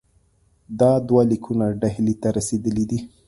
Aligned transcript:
دا 0.79 0.91
دوه 1.07 1.23
لیکونه 1.31 1.65
ډهلي 1.81 2.15
ته 2.21 2.27
رسېدلي 2.37 2.85
دي. 2.91 2.99